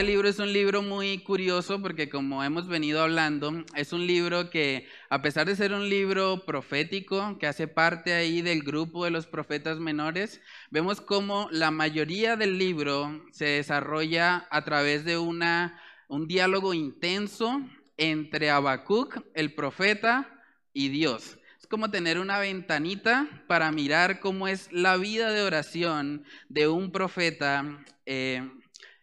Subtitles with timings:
[0.00, 4.48] Este libro es un libro muy curioso porque como hemos venido hablando, es un libro
[4.48, 9.10] que a pesar de ser un libro profético, que hace parte ahí del grupo de
[9.10, 10.40] los profetas menores,
[10.70, 15.78] vemos como la mayoría del libro se desarrolla a través de una,
[16.10, 17.62] un diálogo intenso
[17.96, 20.36] entre Habacuc, el profeta,
[20.72, 21.38] y Dios.
[21.58, 26.92] Es como tener una ventanita para mirar cómo es la vida de oración de un
[26.92, 27.84] profeta.
[28.06, 28.48] Eh,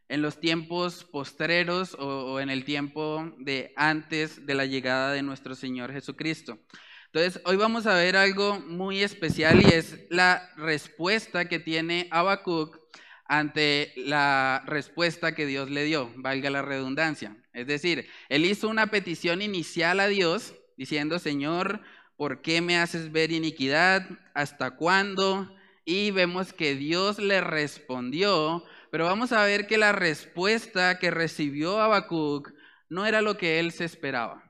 [0.09, 5.53] en los tiempos postreros o, en el tiempo de antes de la llegada de nuestro
[5.53, 6.59] Señor Jesucristo.
[7.07, 12.86] Entonces, hoy vamos a ver algo muy especial y es la respuesta que tiene Habacuc
[13.27, 17.35] ante la respuesta que Dios le dio, valga la redundancia.
[17.53, 21.81] Es decir, él hizo una petición inicial a Dios diciendo, Señor,
[22.15, 24.07] ¿por qué me haces ver iniquidad?
[24.33, 25.53] ¿Hasta cuándo?
[25.85, 31.79] Y vemos que Dios le respondió pero vamos a ver que la respuesta que recibió
[31.79, 32.51] Habacuc
[32.89, 34.43] no era lo que él se esperaba.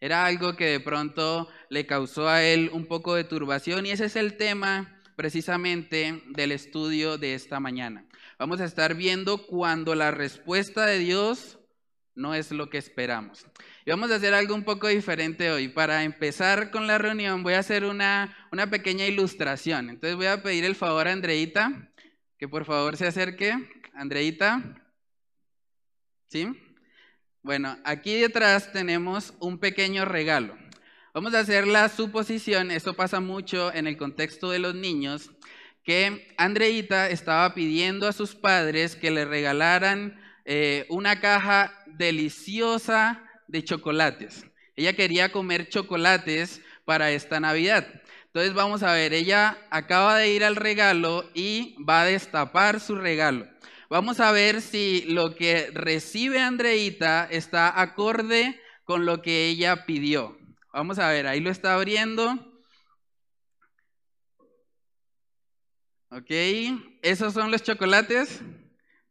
[0.00, 4.06] Era algo que de pronto le causó a él un poco de turbación y ese
[4.06, 8.04] es el tema precisamente del estudio de esta mañana.
[8.38, 11.58] Vamos a estar viendo cuando la respuesta de Dios
[12.14, 13.46] no es lo que esperamos.
[13.84, 15.68] Y vamos a hacer algo un poco diferente hoy.
[15.68, 19.90] Para empezar con la reunión voy a hacer una, una pequeña ilustración.
[19.90, 21.90] Entonces voy a pedir el favor a Andreita
[22.38, 23.54] que por favor se acerque.
[23.94, 24.62] Andreita.
[26.26, 26.48] ¿Sí?
[27.42, 30.56] Bueno, aquí detrás tenemos un pequeño regalo.
[31.12, 35.30] Vamos a hacer la suposición, esto pasa mucho en el contexto de los niños,
[35.84, 43.62] que Andreita estaba pidiendo a sus padres que le regalaran eh, una caja deliciosa de
[43.62, 44.46] chocolates.
[44.76, 47.86] Ella quería comer chocolates para esta Navidad.
[48.26, 52.96] Entonces vamos a ver, ella acaba de ir al regalo y va a destapar su
[52.96, 53.46] regalo.
[53.88, 60.36] Vamos a ver si lo que recibe Andreita está acorde con lo que ella pidió.
[60.72, 62.53] Vamos a ver, ahí lo está abriendo.
[66.16, 66.30] Ok,
[67.02, 68.40] ¿esos son los chocolates?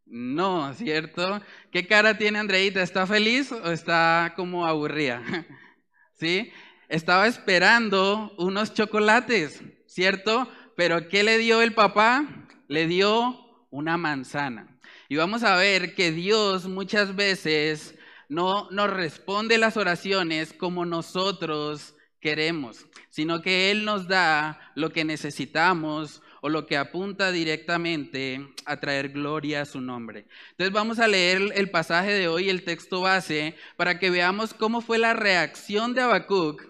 [0.06, 1.42] No, ¿cierto?
[1.70, 2.82] ¿Qué cara tiene Andreita?
[2.82, 5.22] ¿Está feliz o está como aburrida?
[6.14, 6.54] ¿Sí?
[6.88, 10.48] Estaba esperando unos chocolates, ¿cierto?
[10.78, 12.26] Pero ¿qué le dio el papá?
[12.70, 14.80] Le dio una manzana.
[15.10, 17.96] Y vamos a ver que Dios muchas veces
[18.30, 25.04] no nos responde las oraciones como nosotros queremos, sino que Él nos da lo que
[25.04, 30.26] necesitamos o lo que apunta directamente a traer gloria a su nombre.
[30.52, 34.82] Entonces vamos a leer el pasaje de hoy, el texto base, para que veamos cómo
[34.82, 36.62] fue la reacción de Habacuc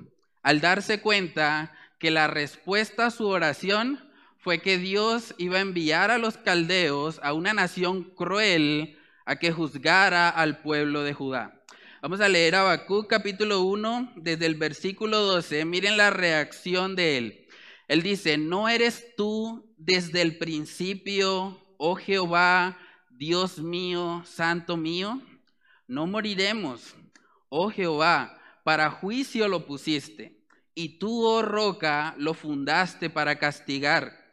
[0.44, 4.00] al darse cuenta que la respuesta a su oración
[4.38, 9.52] fue que Dios iba a enviar a los caldeos, a una nación cruel, a que
[9.52, 11.64] juzgara al pueblo de Judá.
[12.04, 15.66] Vamos a leer Habacuc capítulo 1 desde el versículo 12.
[15.66, 17.43] Miren la reacción de él.
[17.94, 22.76] Él dice, ¿no eres tú desde el principio, oh Jehová,
[23.12, 25.22] Dios mío, santo mío?
[25.88, 26.96] No moriremos,
[27.50, 30.44] oh Jehová, para juicio lo pusiste,
[30.74, 34.28] y tú, oh roca, lo fundaste para castigar.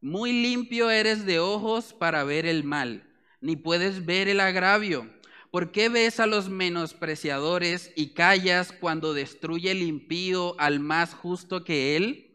[0.00, 3.06] Muy limpio eres de ojos para ver el mal,
[3.42, 5.06] ni puedes ver el agravio.
[5.50, 11.62] ¿Por qué ves a los menospreciadores y callas cuando destruye el impío al más justo
[11.62, 12.31] que él?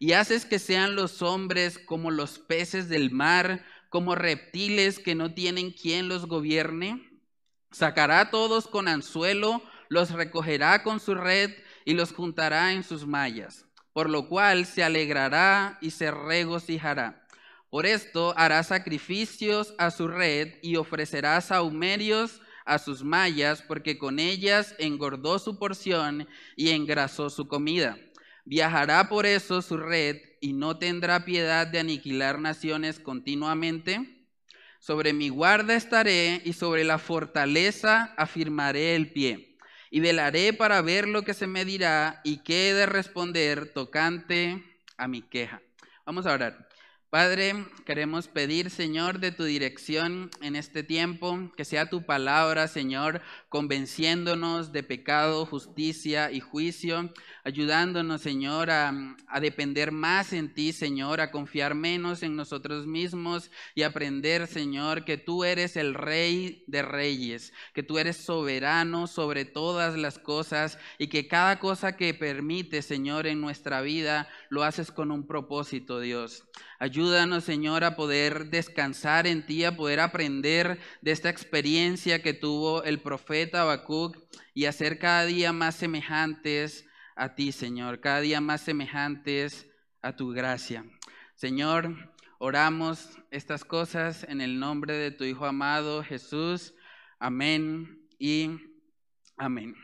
[0.00, 5.32] Y haces que sean los hombres como los peces del mar, como reptiles que no
[5.32, 7.08] tienen quien los gobierne.
[7.70, 11.52] Sacará a todos con anzuelo, los recogerá con su red
[11.84, 17.26] y los juntará en sus mallas por lo cual se alegrará y se regocijará.
[17.70, 24.18] Por esto hará sacrificios a su red y ofrecerá saumerios a sus mallas, porque con
[24.18, 27.98] ellas engordó su porción y engrasó su comida.
[28.50, 34.26] Viajará por eso su red y no tendrá piedad de aniquilar naciones continuamente.
[34.80, 39.56] Sobre mi guarda estaré y sobre la fortaleza afirmaré el pie
[39.88, 44.60] y velaré para ver lo que se me dirá y qué he de responder tocante
[44.96, 45.62] a mi queja.
[46.04, 46.70] Vamos a orar.
[47.10, 53.20] Padre, queremos pedir, Señor, de tu dirección en este tiempo, que sea tu palabra, Señor,
[53.50, 57.12] convenciéndonos de pecado, justicia y juicio,
[57.42, 63.82] ayudándonos, Señor, a, depender más en ti, Señor, a confiar menos en nosotros mismos y
[63.82, 69.96] aprender, Señor, que tú eres el Rey de Reyes, que tú eres soberano sobre todas
[69.98, 75.10] las cosas y que cada cosa que permite, Señor, en nuestra vida, lo haces con
[75.10, 76.44] un propósito, Dios.
[76.78, 82.84] Ayúdanos, Señor, a poder descansar en ti, a poder aprender de esta experiencia que tuvo
[82.84, 83.39] el profeta
[84.54, 89.66] Y a ser cada día más semejantes a ti, Señor, cada día más semejantes
[90.02, 90.84] a tu gracia.
[91.34, 96.74] Señor, oramos estas cosas en el nombre de tu Hijo amado Jesús.
[97.18, 98.50] Amén y
[99.36, 99.74] amén.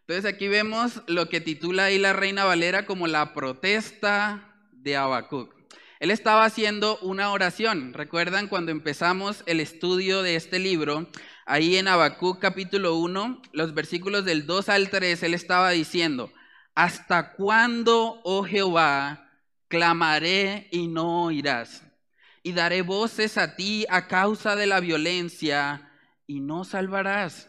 [0.00, 5.54] Entonces aquí vemos lo que titula ahí la Reina Valera como la protesta de Habacuc.
[6.00, 7.92] Él estaba haciendo una oración.
[7.92, 11.08] ¿Recuerdan cuando empezamos el estudio de este libro?
[11.50, 16.30] Ahí en Habacuc capítulo 1, los versículos del 2 al 3, él estaba diciendo,
[16.74, 19.30] ¿hasta cuándo, oh Jehová,
[19.68, 21.84] clamaré y no oirás?
[22.42, 25.90] Y daré voces a ti a causa de la violencia
[26.26, 27.48] y no salvarás.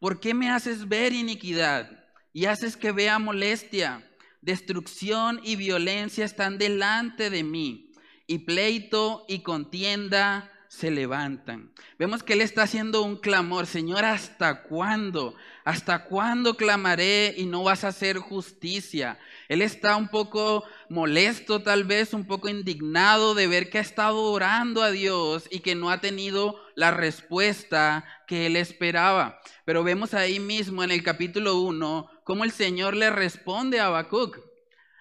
[0.00, 1.88] ¿Por qué me haces ver iniquidad
[2.32, 4.04] y haces que vea molestia?
[4.40, 7.92] destrucción y violencia están delante de mí,
[8.26, 11.72] y pleito y contienda se levantan.
[11.98, 15.34] Vemos que Él está haciendo un clamor, Señor, ¿hasta cuándo?
[15.64, 19.18] ¿Hasta cuándo clamaré y no vas a hacer justicia?
[19.48, 24.22] Él está un poco molesto tal vez, un poco indignado de ver que ha estado
[24.22, 29.40] orando a Dios y que no ha tenido la respuesta que él esperaba.
[29.64, 34.38] Pero vemos ahí mismo en el capítulo 1 cómo el Señor le responde a Habacuc.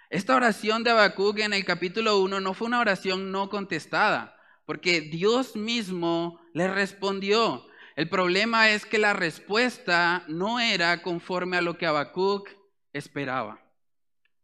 [0.10, 4.37] Esta oración de Habacuc en el capítulo 1 no fue una oración no contestada,
[4.68, 7.66] porque Dios mismo le respondió.
[7.96, 12.50] El problema es que la respuesta no era conforme a lo que Habacuc
[12.92, 13.64] esperaba.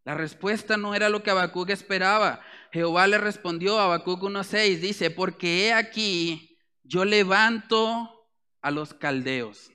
[0.02, 2.40] La respuesta no era lo que Habacuc esperaba.
[2.72, 8.26] Jehová le respondió a Habacuc 1.6, dice, porque he aquí, yo levanto
[8.62, 9.72] a los caldeos,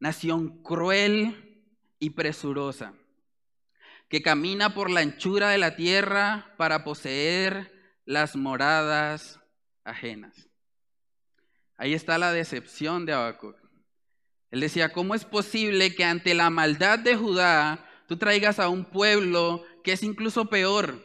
[0.00, 1.64] nación cruel
[2.00, 2.92] y presurosa,
[4.08, 7.72] que camina por la anchura de la tierra para poseer
[8.04, 9.40] las moradas
[9.84, 10.48] ajenas.
[11.76, 13.56] Ahí está la decepción de Habacuc.
[14.50, 18.84] Él decía, ¿cómo es posible que ante la maldad de Judá tú traigas a un
[18.84, 21.04] pueblo que es incluso peor.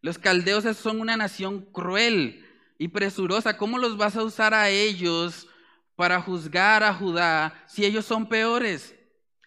[0.00, 2.44] Los caldeos son una nación cruel
[2.78, 3.56] y presurosa.
[3.56, 5.48] ¿Cómo los vas a usar a ellos
[5.96, 8.94] para juzgar a Judá si ellos son peores?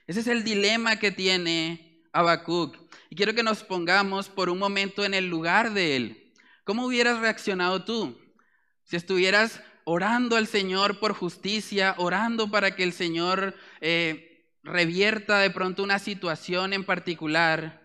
[0.07, 2.75] Ese es el dilema que tiene Habacuc.
[3.09, 6.33] Y quiero que nos pongamos por un momento en el lugar de él.
[6.63, 8.17] ¿Cómo hubieras reaccionado tú
[8.89, 15.51] si estuvieras orando al Señor por justicia, orando para que el Señor eh, revierta de
[15.51, 17.83] pronto una situación en particular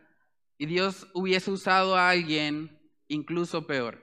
[0.56, 4.02] y Dios hubiese usado a alguien incluso peor.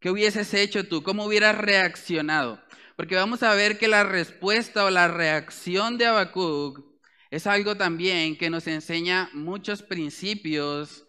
[0.00, 1.02] ¿Qué hubieses hecho tú?
[1.02, 2.62] ¿Cómo hubieras reaccionado?
[2.94, 6.84] Porque vamos a ver que la respuesta o la reacción de Habacuc
[7.30, 11.06] es algo también que nos enseña muchos principios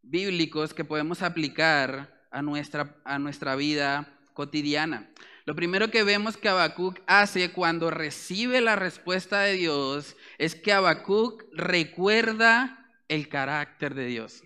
[0.00, 5.10] bíblicos que podemos aplicar a nuestra, a nuestra vida cotidiana.
[5.46, 10.72] Lo primero que vemos que Habacuc hace cuando recibe la respuesta de Dios es que
[10.72, 14.42] Habacuc recuerda el carácter de Dios.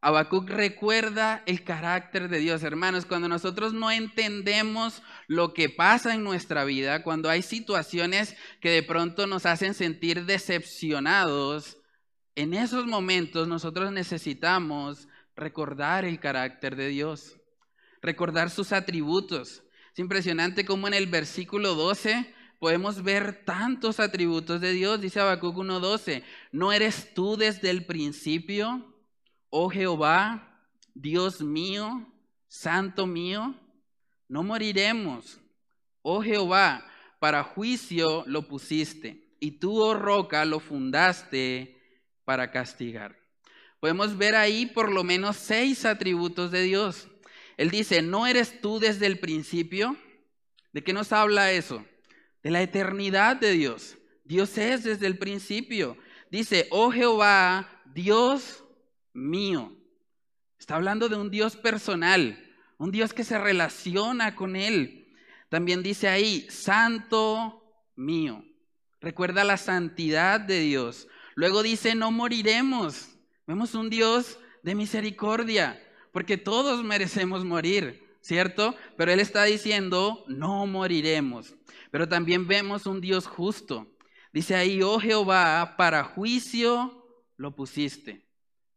[0.00, 2.62] Habacuc recuerda el carácter de Dios.
[2.62, 8.70] Hermanos, cuando nosotros no entendemos lo que pasa en nuestra vida, cuando hay situaciones que
[8.70, 11.78] de pronto nos hacen sentir decepcionados,
[12.36, 17.36] en esos momentos nosotros necesitamos recordar el carácter de Dios,
[18.02, 19.62] recordar sus atributos.
[19.92, 25.00] Es impresionante cómo en el versículo 12 podemos ver tantos atributos de Dios.
[25.00, 28.94] Dice Habacuc 1.12, ¿no eres tú desde el principio,
[29.50, 30.60] oh Jehová,
[30.94, 32.12] Dios mío,
[32.48, 33.54] santo mío?
[34.28, 35.38] No moriremos,
[36.02, 36.84] oh Jehová,
[37.20, 41.80] para juicio lo pusiste, y tú, oh roca, lo fundaste
[42.24, 43.25] para castigar.
[43.80, 47.08] Podemos ver ahí por lo menos seis atributos de Dios.
[47.56, 49.96] Él dice, ¿no eres tú desde el principio?
[50.72, 51.84] ¿De qué nos habla eso?
[52.42, 53.96] De la eternidad de Dios.
[54.24, 55.96] Dios es desde el principio.
[56.30, 58.64] Dice, oh Jehová, Dios
[59.12, 59.72] mío.
[60.58, 65.14] Está hablando de un Dios personal, un Dios que se relaciona con Él.
[65.48, 67.62] También dice ahí, santo
[67.94, 68.44] mío.
[69.00, 71.08] Recuerda la santidad de Dios.
[71.34, 73.15] Luego dice, no moriremos.
[73.46, 75.80] Vemos un Dios de misericordia
[76.12, 78.74] porque todos merecemos morir, ¿cierto?
[78.96, 81.54] Pero Él está diciendo, no moriremos.
[81.90, 83.86] Pero también vemos un Dios justo.
[84.32, 88.26] Dice ahí, oh Jehová, para juicio lo pusiste.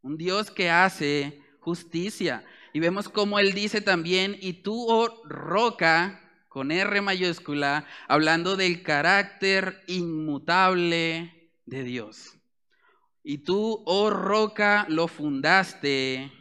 [0.02, 2.46] Un Dios que hace justicia.
[2.74, 8.84] Y vemos como Él dice también, y tú, oh roca, con R mayúscula, hablando del
[8.84, 12.38] carácter inmutable de Dios.
[13.24, 16.32] Y tú, oh roca, lo fundaste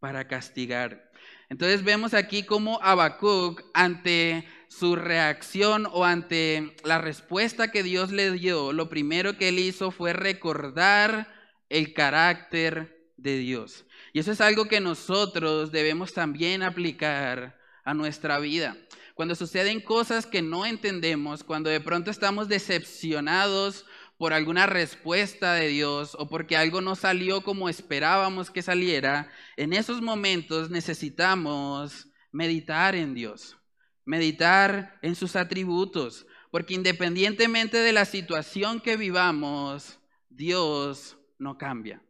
[0.00, 1.10] para castigar.
[1.48, 8.30] Entonces vemos aquí como Habacuc, ante su reacción o ante la respuesta que Dios le
[8.32, 11.34] dio, lo primero que él hizo fue recordar
[11.70, 13.86] el carácter de Dios.
[14.12, 18.76] Y eso es algo que nosotros debemos también aplicar a nuestra vida.
[19.14, 23.84] Cuando suceden cosas que no entendemos, cuando de pronto estamos decepcionados
[24.18, 29.72] por alguna respuesta de Dios o porque algo no salió como esperábamos que saliera, en
[29.72, 33.56] esos momentos necesitamos meditar en Dios,
[34.04, 42.02] meditar en sus atributos, porque independientemente de la situación que vivamos, Dios no cambia.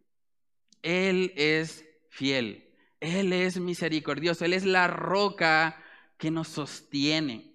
[0.83, 5.85] Él es fiel, Él es misericordioso, Él es la roca
[6.17, 7.53] que nos sostiene.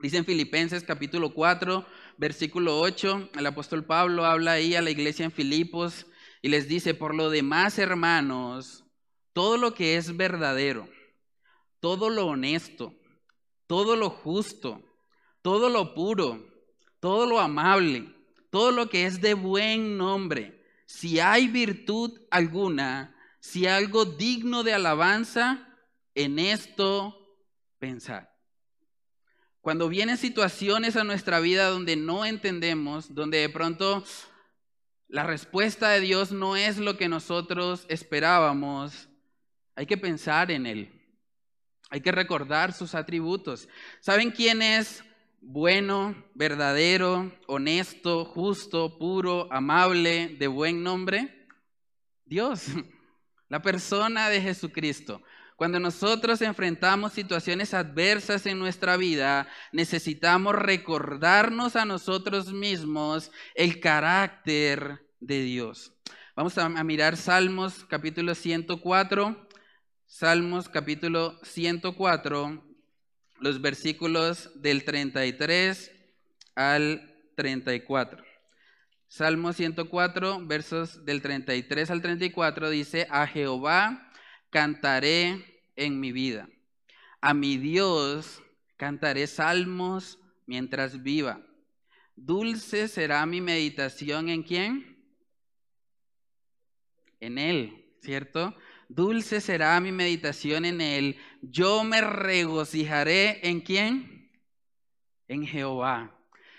[0.00, 1.86] Dice en Filipenses capítulo 4,
[2.18, 6.06] versículo 8, el apóstol Pablo habla ahí a la iglesia en Filipos
[6.42, 8.84] y les dice, por lo demás, hermanos,
[9.32, 10.88] todo lo que es verdadero,
[11.80, 12.94] todo lo honesto,
[13.66, 14.82] todo lo justo,
[15.42, 16.46] todo lo puro,
[17.00, 18.14] todo lo amable,
[18.50, 24.74] todo lo que es de buen nombre, si hay virtud alguna, si algo digno de
[24.74, 25.68] alabanza,
[26.14, 27.18] en esto
[27.78, 28.33] pensar.
[29.64, 34.04] Cuando vienen situaciones a nuestra vida donde no entendemos, donde de pronto
[35.08, 39.08] la respuesta de Dios no es lo que nosotros esperábamos,
[39.74, 40.92] hay que pensar en Él.
[41.88, 43.66] Hay que recordar sus atributos.
[44.00, 45.02] ¿Saben quién es
[45.40, 51.48] bueno, verdadero, honesto, justo, puro, amable, de buen nombre?
[52.26, 52.66] Dios,
[53.48, 55.22] la persona de Jesucristo.
[55.56, 65.06] Cuando nosotros enfrentamos situaciones adversas en nuestra vida, necesitamos recordarnos a nosotros mismos el carácter
[65.20, 65.92] de Dios.
[66.34, 69.48] Vamos a mirar Salmos capítulo 104.
[70.06, 72.64] Salmos capítulo 104,
[73.38, 75.92] los versículos del 33
[76.56, 78.24] al 34.
[79.06, 84.10] Salmo 104, versos del 33 al 34 dice, a Jehová
[84.54, 86.48] cantaré en mi vida.
[87.20, 88.40] A mi Dios
[88.76, 91.44] cantaré salmos mientras viva.
[92.14, 94.96] Dulce será mi meditación en quién?
[97.18, 98.54] En Él, ¿cierto?
[98.88, 101.16] Dulce será mi meditación en Él.
[101.42, 104.30] Yo me regocijaré en quién?
[105.26, 106.16] En Jehová.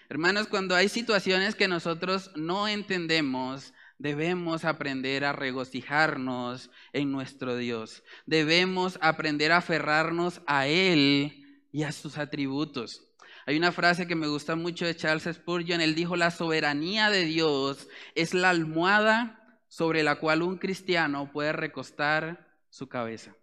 [0.10, 8.04] Hermanos, cuando hay situaciones que nosotros no entendemos, Debemos aprender a regocijarnos en nuestro Dios.
[8.26, 13.08] Debemos aprender a aferrarnos a Él y a sus atributos.
[13.46, 15.80] Hay una frase que me gusta mucho de Charles Spurgeon.
[15.80, 21.54] Él dijo, la soberanía de Dios es la almohada sobre la cual un cristiano puede
[21.54, 23.36] recostar su cabeza.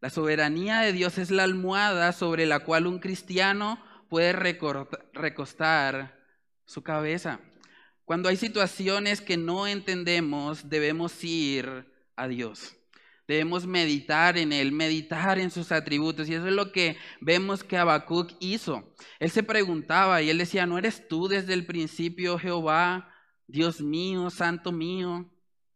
[0.00, 6.16] La soberanía de Dios es la almohada sobre la cual un cristiano puede recostar
[6.64, 7.40] su cabeza.
[8.08, 12.74] Cuando hay situaciones que no entendemos, debemos ir a Dios.
[13.26, 16.26] Debemos meditar en Él, meditar en sus atributos.
[16.26, 18.94] Y eso es lo que vemos que Habacuc hizo.
[19.18, 23.14] Él se preguntaba y él decía, ¿no eres tú desde el principio, Jehová,
[23.46, 25.30] Dios mío, santo mío?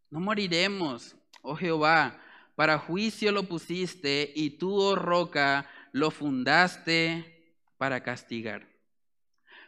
[0.09, 2.19] No moriremos, oh Jehová.
[2.55, 8.72] Para juicio lo pusiste y tú, oh roca, lo fundaste para castigar.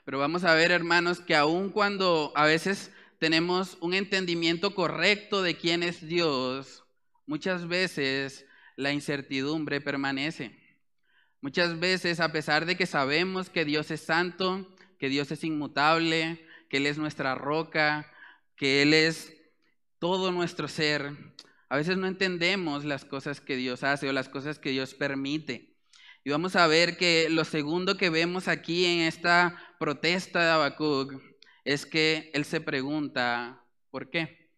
[0.06, 5.58] Pero vamos a ver, hermanos, que aun cuando a veces tenemos un entendimiento correcto de
[5.58, 6.86] quién es Dios,
[7.26, 8.46] muchas veces
[8.76, 10.58] la incertidumbre permanece.
[11.42, 16.46] Muchas veces, a pesar de que sabemos que Dios es santo, que Dios es inmutable,
[16.70, 18.12] que Él es nuestra roca,
[18.56, 19.34] que Él es
[20.00, 21.12] todo nuestro ser,
[21.68, 25.75] a veces no entendemos las cosas que Dios hace o las cosas que Dios permite.
[26.28, 31.14] Y vamos a ver que lo segundo que vemos aquí en esta protesta de Habacuc
[31.64, 34.50] es que él se pregunta, ¿por qué?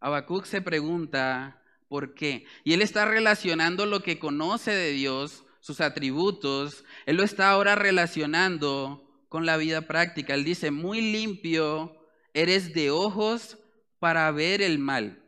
[0.00, 2.44] Habacuc se pregunta, ¿por qué?
[2.64, 7.76] Y él está relacionando lo que conoce de Dios, sus atributos, él lo está ahora
[7.76, 10.34] relacionando con la vida práctica.
[10.34, 11.96] Él dice, muy limpio
[12.32, 13.58] eres de ojos
[14.00, 15.22] para ver el mal,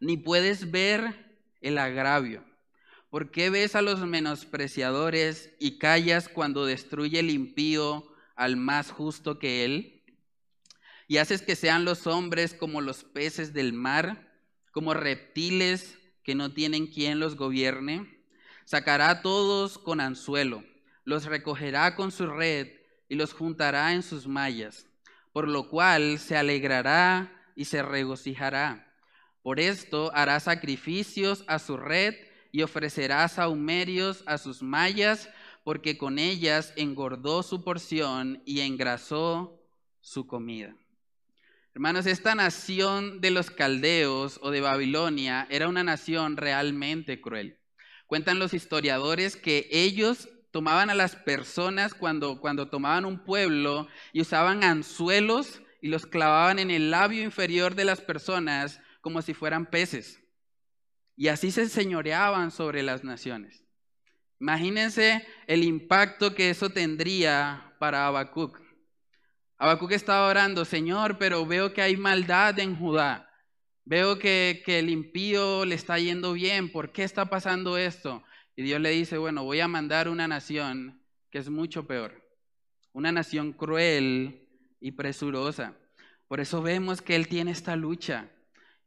[0.00, 2.47] ni puedes ver el agravio?
[3.10, 9.38] ¿Por qué ves a los menospreciadores y callas cuando destruye el impío al más justo
[9.38, 10.04] que él?
[11.06, 14.30] Y haces que sean los hombres como los peces del mar,
[14.72, 18.22] como reptiles que no tienen quien los gobierne.
[18.66, 20.62] Sacará a todos con anzuelo,
[21.04, 22.68] los recogerá con su red
[23.08, 24.86] y los juntará en sus mallas,
[25.32, 28.94] por lo cual se alegrará y se regocijará.
[29.40, 32.14] Por esto hará sacrificios a su red
[32.52, 35.28] y ofrecerá saumerios a sus mallas,
[35.64, 39.60] porque con ellas engordó su porción y engrasó
[40.00, 40.74] su comida.
[41.74, 47.58] Hermanos, esta nación de los caldeos o de Babilonia era una nación realmente cruel.
[48.06, 54.22] Cuentan los historiadores que ellos tomaban a las personas cuando, cuando tomaban un pueblo y
[54.22, 59.66] usaban anzuelos y los clavaban en el labio inferior de las personas como si fueran
[59.66, 60.20] peces.
[61.18, 63.64] Y así se señoreaban sobre las naciones.
[64.38, 68.60] Imagínense el impacto que eso tendría para Habacuc.
[69.56, 73.28] Habacuc estaba orando, Señor, pero veo que hay maldad en Judá.
[73.84, 76.70] Veo que, que el impío le está yendo bien.
[76.70, 78.22] ¿Por qué está pasando esto?
[78.54, 82.24] Y Dios le dice, bueno, voy a mandar una nación que es mucho peor.
[82.92, 84.48] Una nación cruel
[84.78, 85.76] y presurosa.
[86.28, 88.30] Por eso vemos que Él tiene esta lucha.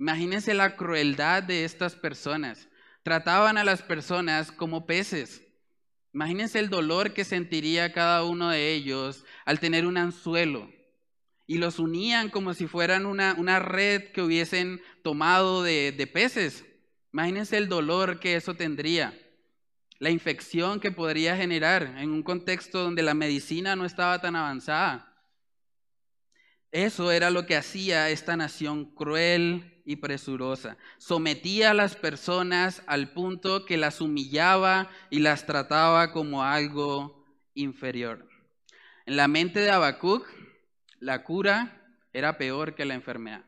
[0.01, 2.67] Imagínense la crueldad de estas personas.
[3.03, 5.43] Trataban a las personas como peces.
[6.11, 10.67] Imagínense el dolor que sentiría cada uno de ellos al tener un anzuelo.
[11.45, 16.65] Y los unían como si fueran una, una red que hubiesen tomado de, de peces.
[17.13, 19.15] Imagínense el dolor que eso tendría.
[19.99, 25.15] La infección que podría generar en un contexto donde la medicina no estaba tan avanzada.
[26.71, 30.77] Eso era lo que hacía esta nación cruel y presurosa.
[30.97, 38.27] Sometía a las personas al punto que las humillaba y las trataba como algo inferior.
[39.05, 40.27] En la mente de Habacuc,
[40.99, 41.81] la cura
[42.13, 43.45] era peor que la enfermedad.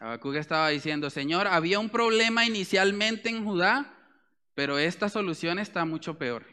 [0.00, 3.94] Habacuc estaba diciendo, Señor, había un problema inicialmente en Judá,
[4.54, 6.44] pero esta solución está mucho peor.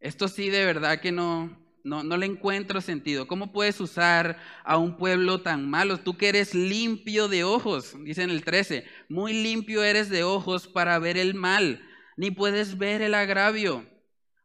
[0.00, 3.26] Esto sí de verdad que no, no, le encuentro sentido.
[3.26, 5.98] ¿Cómo puedes usar a un pueblo tan malo?
[5.98, 10.68] Tú que eres limpio de ojos, dice en el 13, muy limpio eres de ojos
[10.68, 11.82] para ver el mal,
[12.16, 13.86] ni puedes ver el agravio.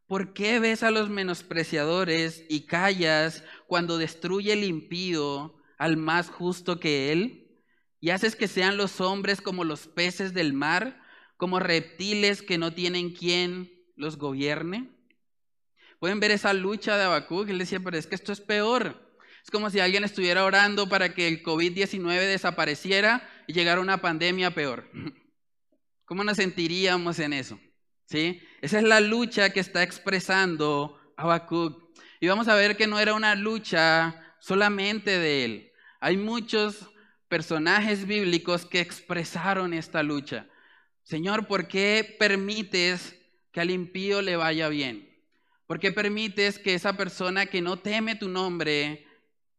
[0.08, 6.80] ¿Por qué ves a los menospreciadores y callas cuando destruye el impío al más justo
[6.80, 7.62] que él?
[8.00, 11.02] ¿Y haces que sean los hombres como los peces del mar,
[11.38, 14.95] como reptiles que no tienen quien los gobierne?
[16.06, 17.50] Pueden ver esa lucha de Habacuc.
[17.50, 19.18] Él decía, pero es que esto es peor.
[19.44, 24.52] Es como si alguien estuviera orando para que el COVID-19 desapareciera y llegara una pandemia
[24.52, 24.88] peor.
[26.06, 27.60] ¿Cómo nos sentiríamos en eso?
[28.06, 28.40] ¿Sí?
[28.62, 31.98] Esa es la lucha que está expresando Habacuc.
[32.20, 35.72] Y vamos a ver que no era una lucha solamente de él.
[36.02, 36.88] Hay muchos
[37.30, 40.48] personajes bíblicos que expresaron esta lucha.
[41.02, 43.16] Señor, ¿por qué permites
[43.52, 45.05] que al impío le vaya bien?
[45.68, 49.08] ¿Por qué permites que esa persona que no teme tu nombre,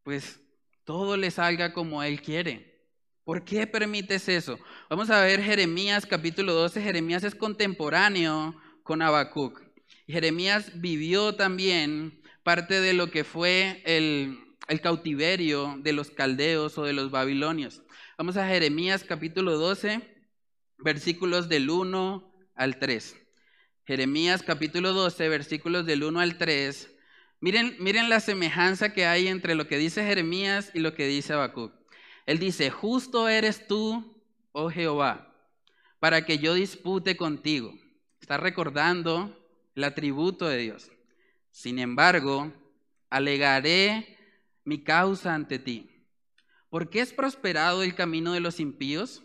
[0.03, 0.39] pues
[0.85, 2.77] todo le salga como él quiere?
[3.25, 4.57] ¿Por qué permites eso?
[4.89, 6.81] Vamos a ver Jeremías capítulo 12.
[6.81, 9.61] Jeremías es contemporáneo con Habacuc.
[10.07, 14.39] Jeremías vivió también parte de lo que fue el,
[14.69, 17.83] el cautiverio de los caldeos o de los babilonios.
[18.17, 20.01] Vamos a Jeremías capítulo 12,
[20.77, 23.26] versículos del 1 al 3.
[23.87, 26.93] Jeremías capítulo 12, versículos del 1 al 3.
[27.39, 31.31] Miren, miren la semejanza que hay entre lo que dice Jeremías y lo que dice
[31.31, 31.71] Habacuc.
[32.25, 34.21] Él dice, justo eres tú,
[34.51, 35.33] oh Jehová,
[36.01, 37.73] para que yo dispute contigo.
[38.19, 39.33] Está recordando
[39.73, 40.91] el atributo de Dios.
[41.51, 42.51] Sin embargo,
[43.09, 44.17] alegaré
[44.65, 46.05] mi causa ante ti.
[46.69, 49.23] ¿Por qué es prosperado el camino de los impíos?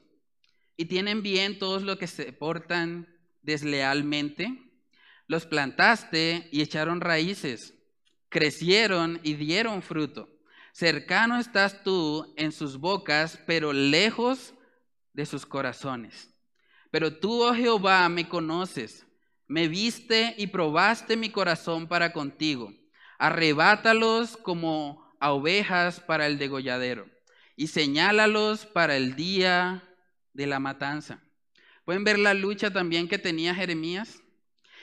[0.77, 3.12] Y tienen bien todos los que se portan
[3.42, 4.72] deslealmente?
[5.26, 7.74] Los plantaste y echaron raíces,
[8.28, 10.28] crecieron y dieron fruto.
[10.72, 14.55] Cercano estás tú en sus bocas, pero lejos
[15.12, 16.35] de sus corazones.
[16.90, 19.07] Pero tú, oh Jehová, me conoces,
[19.46, 22.72] me viste y probaste mi corazón para contigo.
[23.18, 27.07] Arrebátalos como a ovejas para el degolladero
[27.57, 29.83] y señálalos para el día
[30.33, 31.22] de la matanza.
[31.85, 34.23] ¿Pueden ver la lucha también que tenía Jeremías?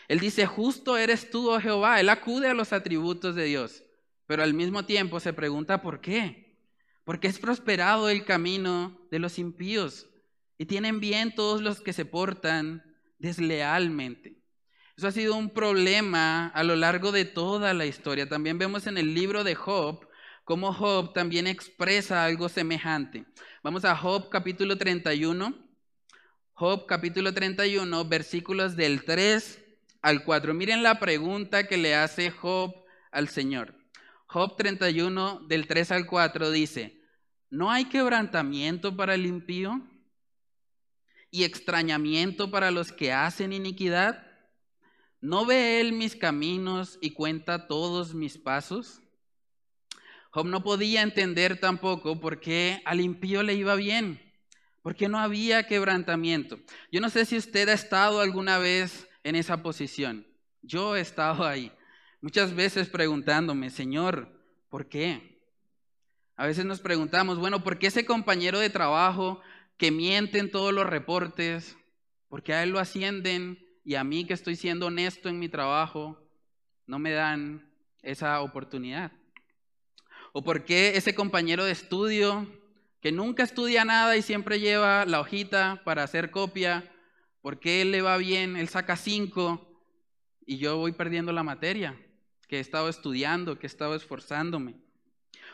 [0.08, 2.00] Él dice, justo eres tú, oh Jehová.
[2.00, 3.84] Él acude a los atributos de Dios,
[4.26, 6.58] pero al mismo tiempo se pregunta por qué.
[7.06, 10.08] Porque es prosperado el camino de los impíos
[10.58, 12.84] y tienen bien todos los que se portan
[13.18, 14.40] deslealmente.
[14.98, 18.28] Eso ha sido un problema a lo largo de toda la historia.
[18.28, 20.06] También vemos en el libro de Job
[20.44, 23.26] cómo Job también expresa algo semejante.
[23.64, 25.69] Vamos a Job capítulo 31.
[26.60, 29.64] Job capítulo 31, versículos del 3
[30.02, 30.54] al 4.
[30.54, 32.76] Miren la pregunta que le hace Job
[33.12, 33.76] al Señor.
[34.26, 37.02] Job 31 del 3 al 4 dice,
[37.50, 39.88] ¿no hay quebrantamiento para el impío
[41.32, 44.28] y extrañamiento para los que hacen iniquidad?
[45.22, 49.02] ¿No ve él mis caminos y cuenta todos mis pasos?
[50.32, 54.29] Job no podía entender tampoco por qué al impío le iba bien,
[54.82, 56.60] porque no había quebrantamiento.
[56.92, 60.26] Yo no sé si usted ha estado alguna vez en esa posición.
[60.62, 61.72] Yo he estado ahí,
[62.22, 64.30] muchas veces preguntándome, Señor,
[64.70, 65.42] ¿por qué?
[66.36, 69.42] A veces nos preguntamos, bueno, ¿por qué ese compañero de trabajo
[69.78, 71.78] que miente en todos los reportes,
[72.28, 75.50] por qué a él lo ascienden y a mí que estoy siendo honesto en mi
[75.50, 76.18] trabajo,
[76.86, 77.70] no me dan
[78.02, 79.12] esa oportunidad?
[80.32, 82.48] ¿O por qué ese compañero de estudio
[83.02, 86.92] que nunca estudia nada y siempre lleva la hojita para hacer copia,
[87.42, 89.82] por qué él le va bien, él saca cinco
[90.46, 91.98] y yo voy perdiendo la materia
[92.50, 94.76] que he estado estudiando, que he estado esforzándome?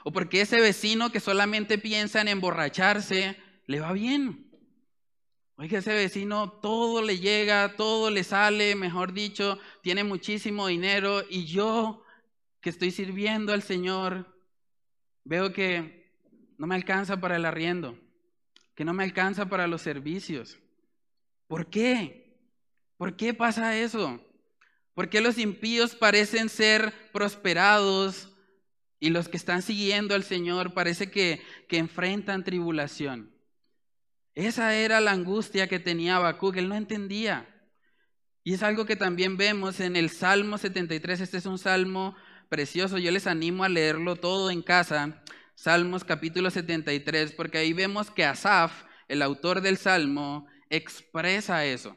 [0.04, 4.50] ¿O por qué ese vecino que solamente piensa en emborracharse, le va bien?
[5.58, 11.46] Oiga, ese vecino todo le llega, todo le sale, mejor dicho, tiene muchísimo dinero y
[11.46, 12.04] yo
[12.62, 14.34] que estoy sirviendo al Señor,
[15.24, 16.05] veo que
[16.58, 17.98] no me alcanza para el arriendo,
[18.76, 20.58] que no me alcanza para los servicios.
[21.48, 22.38] ¿Por qué?
[22.98, 24.22] ¿Por qué pasa eso?
[24.94, 28.30] ¿Por qué los impíos parecen ser prosperados
[29.00, 33.36] y los que están siguiendo al Señor parece que, que enfrentan tribulación?
[34.34, 37.50] Esa era la angustia que tenía Habacuc, él no entendía.
[38.44, 42.16] Y es algo que también vemos en el Salmo 73, este es un salmo
[42.48, 45.24] precioso, yo les animo a leerlo todo en casa,
[45.56, 51.96] Salmos capítulo 73, porque ahí vemos que Asaf, el autor del salmo, expresa eso,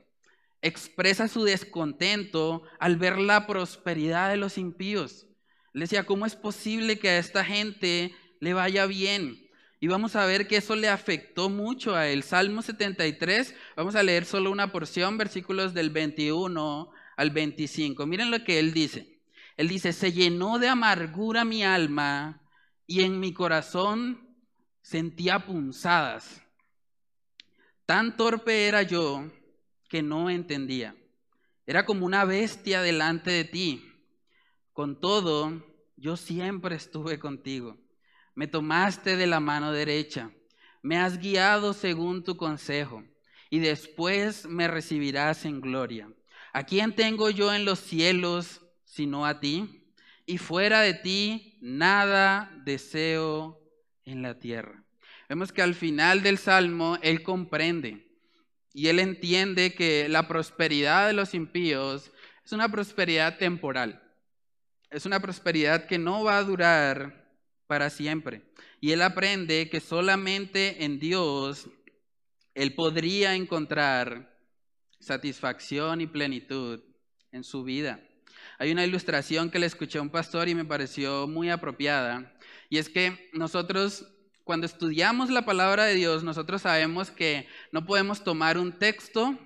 [0.62, 5.26] expresa su descontento al ver la prosperidad de los impíos.
[5.72, 9.50] Le decía, ¿cómo es posible que a esta gente le vaya bien?
[9.80, 12.22] Y vamos a ver que eso le afectó mucho a él.
[12.22, 18.06] Salmo 73, vamos a leer solo una porción, versículos del 21 al 25.
[18.06, 19.18] Miren lo que él dice.
[19.56, 22.40] Él dice, se llenó de amargura mi alma
[22.88, 24.37] y en mi corazón
[24.83, 26.42] sentía punzadas.
[27.87, 29.31] Tan torpe era yo
[29.88, 30.96] que no entendía.
[31.66, 33.92] Era como una bestia delante de ti.
[34.72, 35.64] Con todo,
[35.96, 37.79] yo siempre estuve contigo
[38.38, 40.31] me tomaste de la mano derecha,
[40.81, 43.03] me has guiado según tu consejo,
[43.51, 46.09] y después me recibirás en gloria.
[46.53, 49.92] ¿A quién tengo yo en los cielos sino a ti?
[50.24, 53.60] Y fuera de ti nada deseo
[54.04, 54.84] en la tierra.
[55.28, 58.08] Vemos que al final del salmo él comprende
[58.72, 62.10] y él entiende que la prosperidad de los impíos
[62.44, 64.02] es una prosperidad temporal.
[64.90, 67.28] Es una prosperidad que no va a durar
[67.66, 68.42] para siempre.
[68.80, 71.68] Y él aprende que solamente en Dios
[72.54, 74.34] él podría encontrar
[74.98, 76.80] satisfacción y plenitud
[77.30, 78.00] en su vida.
[78.60, 82.34] Hay una ilustración que le escuché a un pastor y me pareció muy apropiada.
[82.68, 84.06] Y es que nosotros,
[84.42, 89.38] cuando estudiamos la palabra de Dios, nosotros sabemos que no podemos tomar un texto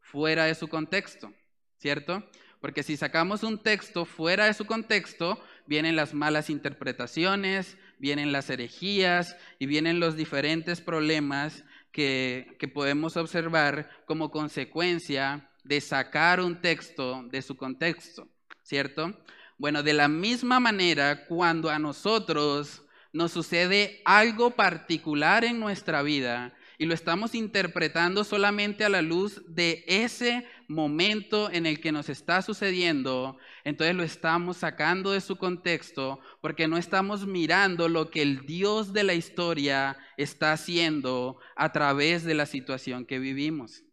[0.00, 1.30] fuera de su contexto,
[1.76, 2.26] ¿cierto?
[2.58, 8.48] Porque si sacamos un texto fuera de su contexto, vienen las malas interpretaciones, vienen las
[8.48, 16.62] herejías y vienen los diferentes problemas que, que podemos observar como consecuencia de sacar un
[16.62, 18.28] texto de su contexto,
[18.64, 19.14] ¿cierto?
[19.56, 26.52] Bueno, de la misma manera, cuando a nosotros nos sucede algo particular en nuestra vida,
[26.78, 32.08] y lo estamos interpretando solamente a la luz de ese momento en el que nos
[32.08, 38.22] está sucediendo, entonces lo estamos sacando de su contexto porque no estamos mirando lo que
[38.22, 43.84] el Dios de la historia está haciendo a través de la situación que vivimos.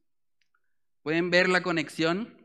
[1.04, 2.36] ¿Pueden ver la conexión?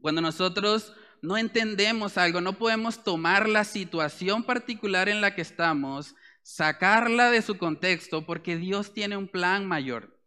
[0.00, 6.14] Cuando nosotros no entendemos algo, no podemos tomar la situación particular en la que estamos
[6.42, 10.18] sacarla de su contexto porque Dios tiene un plan mayor.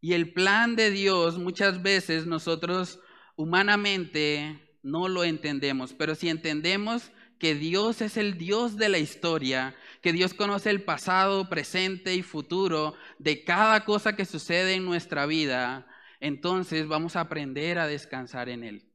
[0.00, 3.00] Y el plan de Dios muchas veces nosotros
[3.36, 7.10] humanamente no lo entendemos, pero si entendemos
[7.40, 12.22] que Dios es el Dios de la historia, que Dios conoce el pasado, presente y
[12.22, 15.86] futuro de cada cosa que sucede en nuestra vida,
[16.20, 18.87] entonces vamos a aprender a descansar en Él.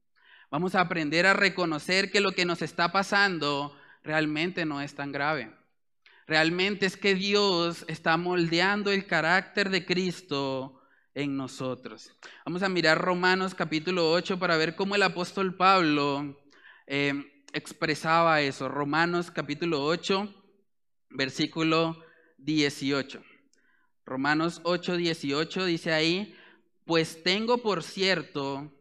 [0.54, 5.12] Vamos a aprender a reconocer que lo que nos está pasando realmente no es tan
[5.12, 5.52] grave.
[6.28, 10.80] Realmente es que Dios está moldeando el carácter de Cristo
[11.16, 12.16] en nosotros.
[12.46, 16.40] Vamos a mirar Romanos capítulo 8 para ver cómo el apóstol Pablo
[16.86, 18.70] eh, expresaba eso.
[18.70, 20.32] Romanos capítulo 8,
[21.10, 21.98] versículo
[22.38, 23.24] 18.
[24.06, 26.36] Romanos 8, 18 dice ahí,
[26.86, 28.72] pues tengo por cierto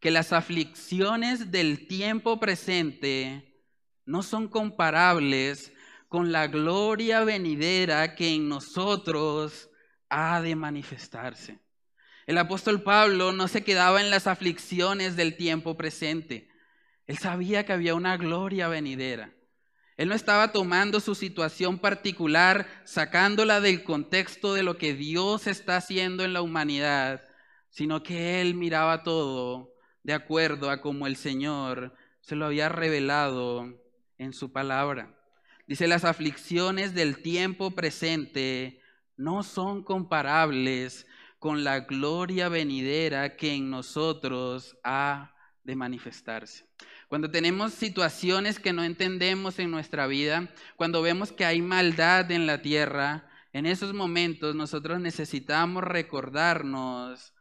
[0.00, 3.64] que las aflicciones del tiempo presente
[4.04, 5.72] no son comparables
[6.08, 9.70] con la gloria venidera que en nosotros
[10.08, 11.58] ha de manifestarse.
[12.26, 16.48] El apóstol Pablo no se quedaba en las aflicciones del tiempo presente.
[17.06, 19.32] Él sabía que había una gloria venidera.
[19.96, 25.76] Él no estaba tomando su situación particular, sacándola del contexto de lo que Dios está
[25.76, 27.22] haciendo en la humanidad,
[27.70, 29.74] sino que él miraba todo
[30.08, 33.78] de acuerdo a como el Señor se lo había revelado
[34.16, 35.14] en su palabra.
[35.66, 38.80] Dice, las aflicciones del tiempo presente
[39.18, 41.06] no son comparables
[41.38, 46.64] con la gloria venidera que en nosotros ha de manifestarse.
[47.08, 52.46] Cuando tenemos situaciones que no entendemos en nuestra vida, cuando vemos que hay maldad en
[52.46, 57.34] la tierra, en esos momentos nosotros necesitamos recordarnos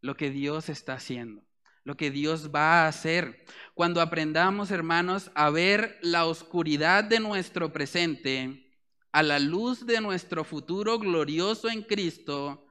[0.00, 1.44] lo que Dios está haciendo
[1.84, 3.44] lo que Dios va a hacer.
[3.74, 8.70] Cuando aprendamos, hermanos, a ver la oscuridad de nuestro presente
[9.12, 12.66] a la luz de nuestro futuro glorioso en Cristo,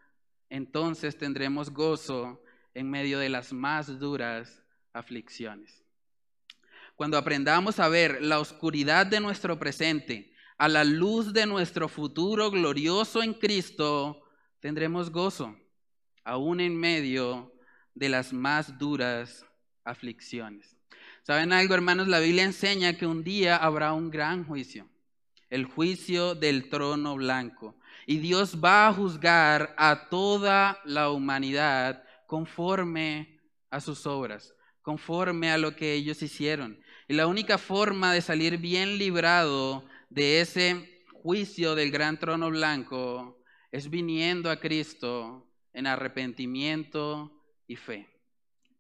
[0.50, 2.42] entonces tendremos gozo
[2.74, 5.84] en medio de las más duras aflicciones.
[6.96, 12.52] Cuando aprendamos a ver la oscuridad de nuestro presente a la luz de nuestro futuro
[12.52, 14.22] glorioso en Cristo,
[14.60, 15.56] tendremos gozo,
[16.24, 17.54] aún en medio
[17.96, 19.46] de las más duras
[19.84, 20.78] aflicciones.
[21.24, 22.08] ¿Saben algo, hermanos?
[22.08, 24.90] La Biblia enseña que un día habrá un gran juicio,
[25.50, 27.76] el juicio del trono blanco.
[28.08, 35.58] Y Dios va a juzgar a toda la humanidad conforme a sus obras, conforme a
[35.58, 36.80] lo que ellos hicieron.
[37.08, 43.38] Y la única forma de salir bien librado de ese juicio del gran trono blanco
[43.72, 47.41] es viniendo a Cristo en arrepentimiento
[47.76, 48.08] fe.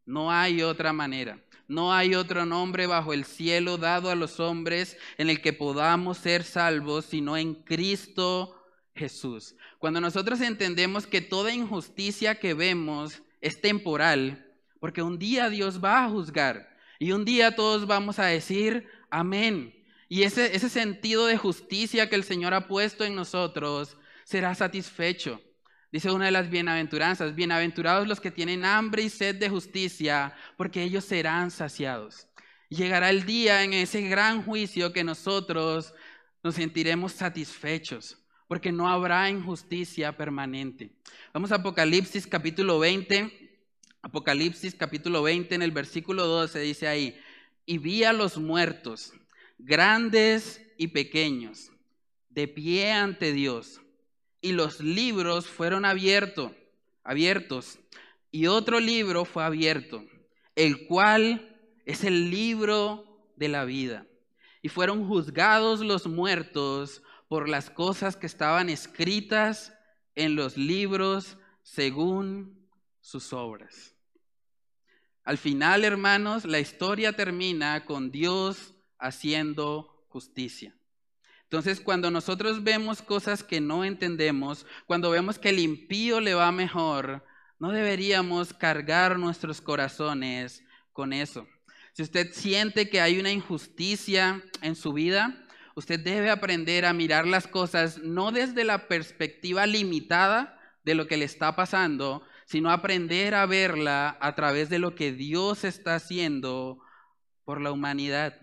[0.05, 1.41] No hay otra manera.
[1.67, 6.17] No hay otro nombre bajo el cielo dado a los hombres en el que podamos
[6.17, 8.61] ser salvos, sino en Cristo
[8.93, 9.55] Jesús.
[9.79, 14.51] Cuando nosotros entendemos que toda injusticia que vemos es temporal,
[14.81, 19.73] porque un día Dios va a juzgar y un día todos vamos a decir amén.
[20.09, 25.41] Y ese sentido de justicia que el Señor ha puesto en nosotros será satisfecho.
[25.91, 30.83] Dice una de las bienaventuranzas, bienaventurados los que tienen hambre y sed de justicia, porque
[30.83, 32.27] ellos serán saciados.
[32.69, 35.93] Llegará el día en ese gran juicio que nosotros
[36.43, 40.93] nos sentiremos satisfechos, porque no habrá injusticia permanente.
[41.33, 43.59] Vamos a Apocalipsis capítulo 20.
[44.01, 47.19] Apocalipsis capítulo 20 en el versículo 12 dice ahí,
[47.65, 49.11] y vi a los muertos,
[49.59, 51.69] grandes y pequeños,
[52.29, 53.81] de pie ante Dios
[54.41, 56.51] y los libros fueron abiertos,
[57.03, 57.79] abiertos,
[58.31, 60.03] y otro libro fue abierto,
[60.55, 64.07] el cual es el libro de la vida.
[64.61, 69.73] Y fueron juzgados los muertos por las cosas que estaban escritas
[70.15, 72.67] en los libros según
[72.99, 73.95] sus obras.
[75.23, 80.75] Al final, hermanos, la historia termina con Dios haciendo justicia.
[81.51, 86.49] Entonces, cuando nosotros vemos cosas que no entendemos, cuando vemos que el impío le va
[86.53, 87.25] mejor,
[87.59, 91.45] no deberíamos cargar nuestros corazones con eso.
[91.91, 97.27] Si usted siente que hay una injusticia en su vida, usted debe aprender a mirar
[97.27, 103.35] las cosas no desde la perspectiva limitada de lo que le está pasando, sino aprender
[103.35, 106.79] a verla a través de lo que Dios está haciendo
[107.43, 108.40] por la humanidad.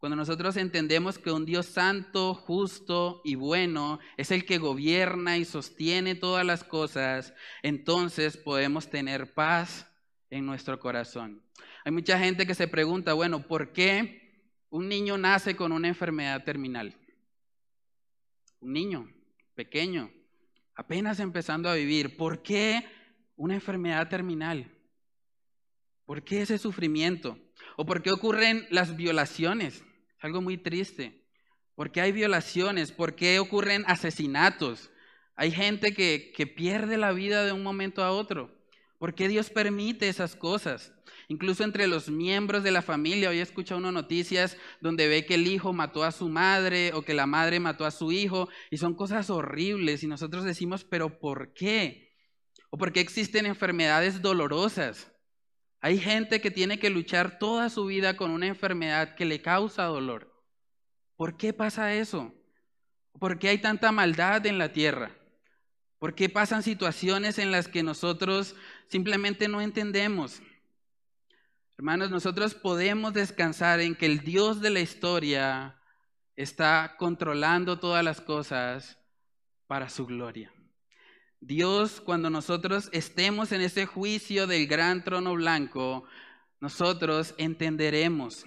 [0.00, 5.44] Cuando nosotros entendemos que un Dios santo, justo y bueno es el que gobierna y
[5.44, 9.86] sostiene todas las cosas, entonces podemos tener paz
[10.30, 11.44] en nuestro corazón.
[11.84, 16.44] Hay mucha gente que se pregunta, bueno, ¿por qué un niño nace con una enfermedad
[16.44, 16.96] terminal?
[18.60, 19.12] Un niño
[19.54, 20.10] pequeño,
[20.74, 22.86] apenas empezando a vivir, ¿por qué
[23.36, 24.74] una enfermedad terminal?
[26.06, 27.38] ¿Por qué ese sufrimiento?
[27.76, 29.84] ¿O por qué ocurren las violaciones?
[30.20, 31.24] Algo muy triste.
[31.74, 32.92] ¿Por qué hay violaciones?
[32.92, 34.90] ¿Por qué ocurren asesinatos?
[35.34, 38.60] Hay gente que, que pierde la vida de un momento a otro.
[38.98, 40.92] ¿Por qué Dios permite esas cosas?
[41.28, 45.36] Incluso entre los miembros de la familia, hoy he escuchado unas noticias donde ve que
[45.36, 48.76] el hijo mató a su madre o que la madre mató a su hijo y
[48.76, 52.12] son cosas horribles y nosotros decimos, pero ¿por qué?
[52.68, 55.10] ¿O por qué existen enfermedades dolorosas?
[55.80, 59.84] Hay gente que tiene que luchar toda su vida con una enfermedad que le causa
[59.84, 60.30] dolor.
[61.16, 62.34] ¿Por qué pasa eso?
[63.18, 65.10] ¿Por qué hay tanta maldad en la tierra?
[65.98, 68.56] ¿Por qué pasan situaciones en las que nosotros
[68.88, 70.42] simplemente no entendemos?
[71.76, 75.76] Hermanos, nosotros podemos descansar en que el Dios de la historia
[76.36, 78.98] está controlando todas las cosas
[79.66, 80.52] para su gloria.
[81.40, 86.04] Dios, cuando nosotros estemos en ese juicio del gran trono blanco,
[86.60, 88.44] nosotros entenderemos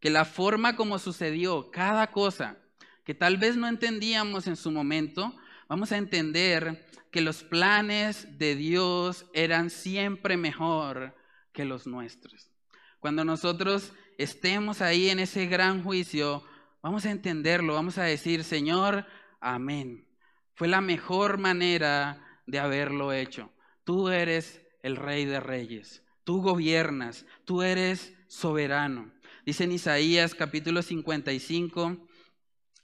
[0.00, 2.56] que la forma como sucedió cada cosa,
[3.04, 5.36] que tal vez no entendíamos en su momento,
[5.68, 11.14] vamos a entender que los planes de Dios eran siempre mejor
[11.52, 12.50] que los nuestros.
[12.98, 16.42] Cuando nosotros estemos ahí en ese gran juicio,
[16.82, 19.06] vamos a entenderlo, vamos a decir, Señor,
[19.40, 20.08] amén.
[20.54, 23.52] Fue la mejor manera de haberlo hecho.
[23.84, 29.12] Tú eres el rey de reyes, tú gobiernas, tú eres soberano.
[29.44, 32.08] Dice en Isaías capítulo 55,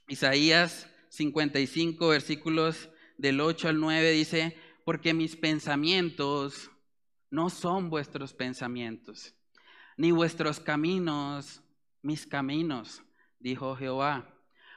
[0.07, 6.71] Isaías 55 versículos del 8 al 9 dice, porque mis pensamientos
[7.29, 9.35] no son vuestros pensamientos
[9.97, 11.61] ni vuestros caminos
[12.01, 13.03] mis caminos,
[13.39, 14.33] dijo Jehová.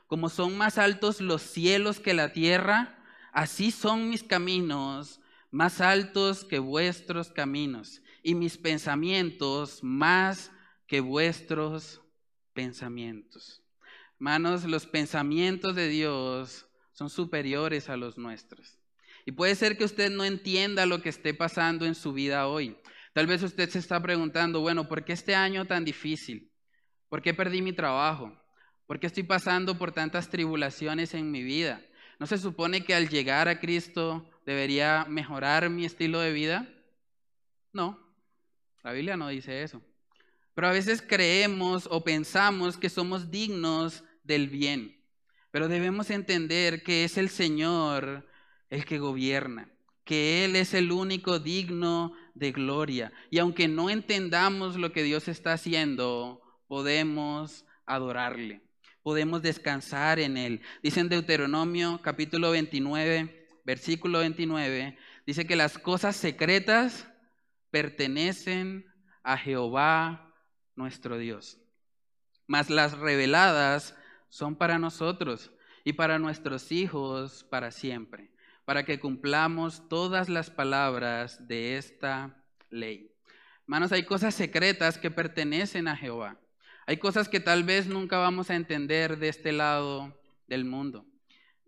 [0.06, 3.01] Como son más altos los cielos que la tierra,
[3.32, 10.50] así son mis caminos más altos que vuestros caminos, y mis pensamientos más
[10.86, 12.00] que vuestros
[12.52, 13.62] pensamientos.
[14.14, 18.78] Hermanos, los pensamientos de Dios son superiores a los nuestros.
[19.26, 22.76] Y puede ser que usted no entienda lo que esté pasando en su vida hoy.
[23.12, 26.50] Tal vez usted se está preguntando, bueno, ¿por qué este año tan difícil?
[27.08, 28.32] ¿Por qué perdí mi trabajo?
[28.86, 31.82] ¿Por qué estoy pasando por tantas tribulaciones en mi vida?
[32.22, 36.72] ¿No se supone que al llegar a Cristo debería mejorar mi estilo de vida?
[37.72, 37.98] No,
[38.85, 39.82] la Biblia no dice eso.
[40.54, 45.02] Pero a veces creemos o pensamos que somos dignos del bien.
[45.50, 48.24] Pero debemos entender que es el Señor
[48.70, 49.68] el que gobierna,
[50.04, 53.12] que Él es el único digno de gloria.
[53.30, 58.62] Y aunque no entendamos lo que Dios está haciendo, podemos adorarle,
[59.02, 60.60] podemos descansar en Él.
[60.82, 67.06] Dice en Deuteronomio capítulo 29, versículo 29, dice que las cosas secretas
[67.70, 68.86] pertenecen
[69.22, 70.34] a Jehová
[70.74, 71.58] nuestro Dios,
[72.46, 73.94] mas las reveladas
[74.28, 75.52] son para nosotros
[75.84, 78.32] y para nuestros hijos para siempre
[78.64, 83.10] para que cumplamos todas las palabras de esta ley.
[83.62, 86.38] Hermanos, hay cosas secretas que pertenecen a Jehová.
[86.86, 90.16] Hay cosas que tal vez nunca vamos a entender de este lado
[90.48, 91.06] del mundo.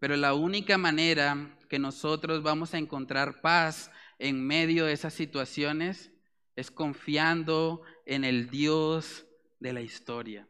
[0.01, 6.11] Pero la única manera que nosotros vamos a encontrar paz en medio de esas situaciones
[6.57, 9.25] es confiando en el Dios
[9.61, 10.47] de la historia,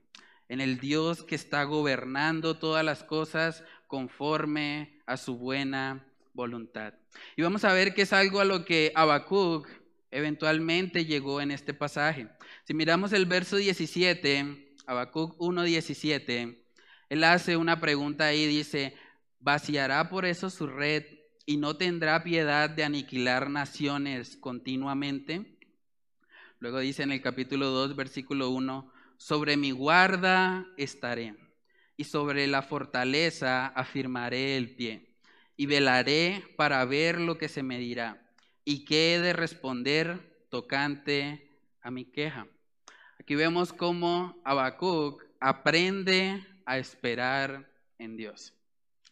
[0.49, 6.95] en el Dios que está gobernando todas las cosas conforme a su buena voluntad.
[7.37, 9.69] Y vamos a ver que es algo a lo que Habacuc
[10.11, 12.29] eventualmente llegó en este pasaje.
[12.67, 16.65] Si miramos el verso 17, Habacuc 1.17,
[17.11, 18.97] él hace una pregunta ahí, dice,
[19.39, 21.05] ¿vaciará por eso su red
[21.45, 25.59] y no tendrá piedad de aniquilar naciones continuamente?
[26.59, 31.35] Luego dice en el capítulo 2, versículo 1, sobre mi guarda estaré
[31.99, 35.19] y sobre la fortaleza afirmaré el pie
[35.59, 38.27] y velaré para ver lo que se me dirá
[38.65, 41.51] y qué he de responder tocante
[41.83, 42.49] a mi queja.
[43.25, 47.67] Aquí vemos cómo Habacuc aprende a esperar
[47.99, 48.53] en Dios.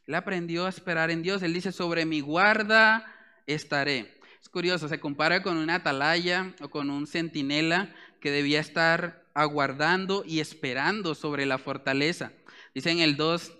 [0.06, 1.42] Él aprendió a esperar en Dios.
[1.42, 3.10] Él dice, sobre mi guarda
[3.46, 4.20] estaré.
[4.38, 10.24] Es curioso, se compara con una atalaya o con un centinela que debía estar aguardando
[10.26, 12.32] y esperando sobre la fortaleza.
[12.74, 13.50] Dice en el 2,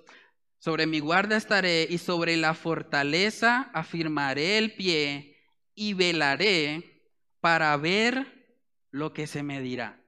[0.58, 5.34] sobre mi guarda estaré y sobre la fortaleza afirmaré el pie
[5.74, 7.08] y velaré
[7.40, 8.60] para ver
[8.90, 10.01] lo que se me dirá.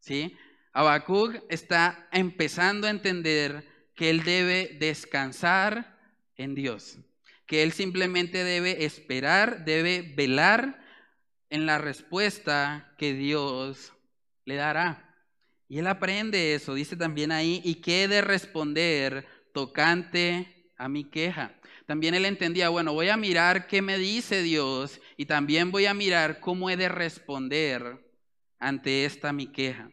[0.00, 0.36] ¿Sí?
[0.72, 5.98] Habacuc está empezando a entender que él debe descansar
[6.36, 6.98] en Dios,
[7.46, 10.80] que él simplemente debe esperar, debe velar
[11.50, 13.92] en la respuesta que Dios
[14.44, 15.16] le dará.
[15.68, 21.58] Y él aprende eso, dice también ahí, y que de responder tocante a mi queja.
[21.86, 25.94] También él entendía, bueno, voy a mirar qué me dice Dios y también voy a
[25.94, 28.07] mirar cómo he de responder
[28.58, 29.90] ante esta mi queja.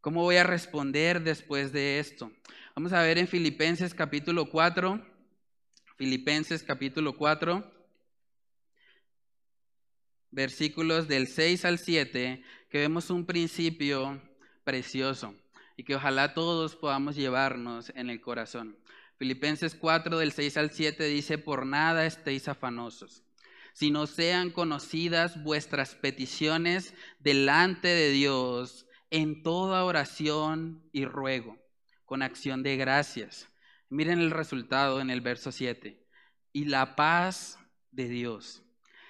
[0.00, 2.32] ¿Cómo voy a responder después de esto?
[2.74, 5.04] Vamos a ver en Filipenses capítulo 4,
[5.96, 7.70] Filipenses capítulo 4,
[10.30, 14.22] versículos del 6 al 7, que vemos un principio
[14.64, 15.34] precioso
[15.76, 18.78] y que ojalá todos podamos llevarnos en el corazón.
[19.18, 23.22] Filipenses 4 del 6 al 7 dice, por nada estéis afanosos,
[23.72, 31.58] sino sean conocidas vuestras peticiones delante de Dios en toda oración y ruego,
[32.04, 33.48] con acción de gracias.
[33.88, 36.06] Miren el resultado en el verso 7.
[36.52, 37.58] Y la paz
[37.90, 38.62] de Dios,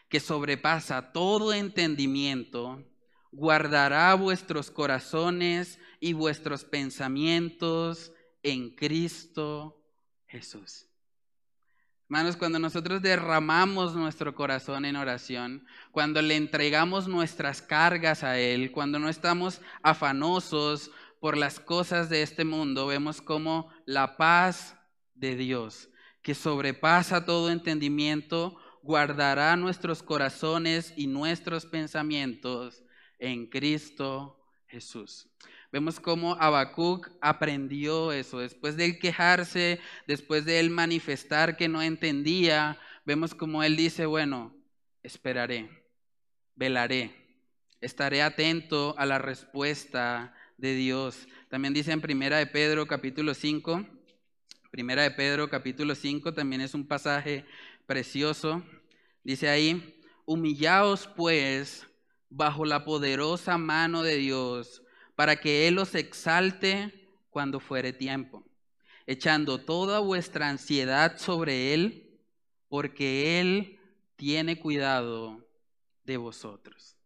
[0.09, 2.85] que sobrepasa todo entendimiento,
[3.31, 9.85] guardará vuestros corazones y vuestros pensamientos en Cristo
[10.27, 10.90] Jesús.
[12.11, 18.73] Hermanos, cuando nosotros derramamos nuestro corazón en oración, cuando le entregamos nuestras cargas a Él,
[18.73, 20.91] cuando no estamos afanosos
[21.21, 24.75] por las cosas de este mundo, vemos como la paz
[25.15, 25.89] de Dios,
[26.21, 32.83] que sobrepasa todo entendimiento, guardará nuestros corazones y nuestros pensamientos
[33.21, 34.37] en Cristo
[34.67, 35.29] Jesús.
[35.73, 38.41] Vemos cómo Habacuc aprendió eso.
[38.41, 44.07] Después de él quejarse, después de él manifestar que no entendía, vemos cómo él dice,
[44.07, 44.53] bueno,
[45.05, 45.71] esperaré,
[46.57, 47.15] velaré,
[47.81, 51.29] estaré atento a la respuesta de Dios.
[51.49, 53.87] También dice en Primera de Pedro capítulo 5,
[54.73, 57.45] Primera de Pedro capítulo 5 también es un pasaje
[57.87, 58.65] precioso.
[59.23, 61.87] Dice ahí, humillaos pues
[62.29, 64.83] bajo la poderosa mano de Dios
[65.21, 66.95] para que Él os exalte
[67.29, 68.43] cuando fuere tiempo,
[69.07, 72.19] echando toda vuestra ansiedad sobre Él,
[72.71, 73.79] porque Él
[74.17, 75.47] tiene cuidado
[76.05, 76.97] de vosotros.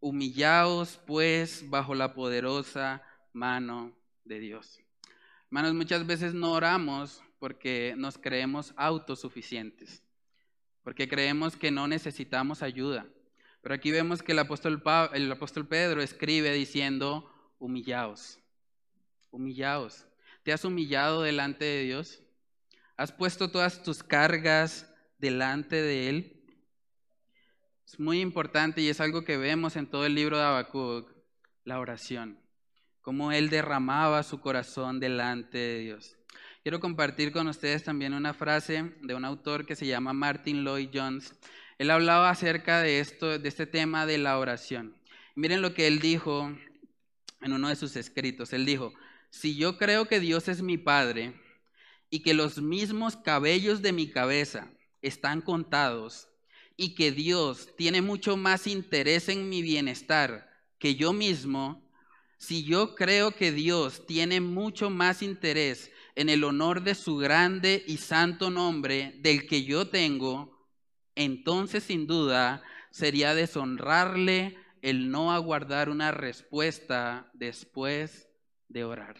[0.00, 3.02] Humillaos pues bajo la poderosa
[3.32, 4.78] mano de Dios.
[5.46, 10.02] Hermanos, muchas veces no oramos porque nos creemos autosuficientes,
[10.82, 13.06] porque creemos que no necesitamos ayuda
[13.64, 14.82] pero aquí vemos que el apóstol,
[15.66, 18.38] Pedro escribe diciendo, humillaos,
[19.30, 20.06] humillaos.
[20.42, 22.22] ¿Te has humillado delante de Dios?
[22.98, 26.44] ¿Has puesto todas tus cargas delante de Él?
[27.86, 31.10] Es muy importante y es algo que vemos en todo el libro de Habacuc,
[31.64, 32.38] la oración,
[33.00, 36.18] cómo Él derramaba su corazón delante de Dios.
[36.62, 40.90] Quiero compartir con ustedes también una frase de un autor que se llama Martin Lloyd
[40.92, 41.34] Jones.
[41.78, 44.96] Él hablaba acerca de esto, de este tema de la oración.
[45.34, 46.56] Miren lo que él dijo
[47.40, 48.52] en uno de sus escritos.
[48.52, 48.92] Él dijo,
[49.30, 51.34] si yo creo que Dios es mi Padre
[52.08, 54.70] y que los mismos cabellos de mi cabeza
[55.02, 56.28] están contados
[56.76, 61.84] y que Dios tiene mucho más interés en mi bienestar que yo mismo,
[62.38, 67.82] si yo creo que Dios tiene mucho más interés en el honor de su grande
[67.86, 70.53] y santo nombre del que yo tengo,
[71.14, 78.28] entonces sin duda sería deshonrarle el no aguardar una respuesta después
[78.68, 79.16] de orar.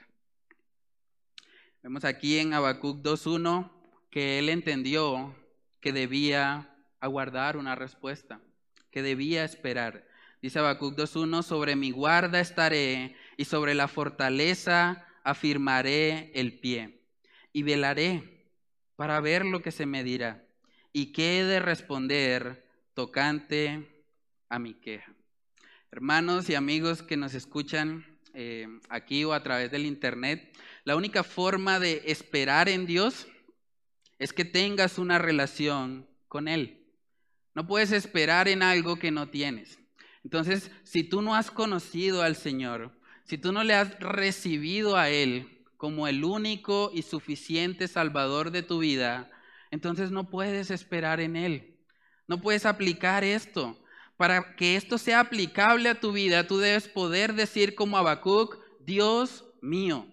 [1.82, 3.70] Vemos aquí en Habacuc 2.1
[4.10, 5.34] que él entendió
[5.80, 6.70] que debía
[7.00, 8.40] aguardar una respuesta,
[8.90, 10.06] que debía esperar.
[10.40, 17.00] Dice Habacuc 2.1, sobre mi guarda estaré y sobre la fortaleza afirmaré el pie
[17.52, 18.46] y velaré
[18.96, 20.43] para ver lo que se me dirá
[20.94, 22.64] y qué he de responder
[22.94, 24.04] tocante
[24.48, 25.12] a mi queja.
[25.90, 31.24] Hermanos y amigos que nos escuchan eh, aquí o a través del internet, la única
[31.24, 33.26] forma de esperar en Dios
[34.20, 36.86] es que tengas una relación con Él.
[37.54, 39.80] No puedes esperar en algo que no tienes.
[40.22, 45.10] Entonces, si tú no has conocido al Señor, si tú no le has recibido a
[45.10, 49.28] Él como el único y suficiente Salvador de tu vida,
[49.74, 51.80] entonces no puedes esperar en Él.
[52.28, 53.76] No puedes aplicar esto.
[54.16, 59.44] Para que esto sea aplicable a tu vida, tú debes poder decir como Habacuc, Dios
[59.60, 60.06] mío,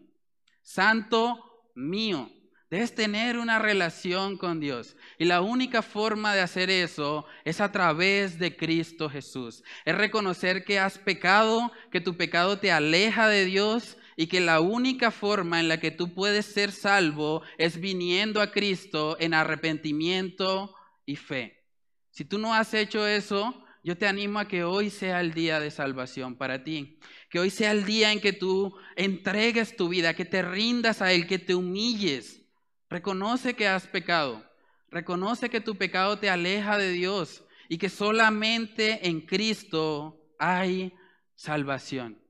[0.64, 2.32] Santo mío.
[2.72, 4.96] Debes tener una relación con Dios.
[5.20, 9.64] Y la única forma de hacer eso es a través de Cristo Jesús.
[9.86, 14.60] Es reconocer que has pecado, que tu pecado te aleja de Dios y que la
[14.60, 20.76] única forma en la que tú puedes ser salvo es viniendo a Cristo en arrepentimiento
[21.08, 21.66] y fe.
[22.12, 25.60] Si tú no has hecho eso, yo te animo a que hoy sea el día
[25.60, 27.00] de salvación para ti.
[27.32, 31.12] Que hoy sea el día en que tú entregues tu vida, que te rindas a
[31.12, 32.44] Él, que te humilles.
[32.92, 34.48] Reconoce que has pecado.
[34.92, 40.94] Reconoce que tu pecado te aleja de Dios y que solamente en Cristo hay
[41.34, 42.22] salvación.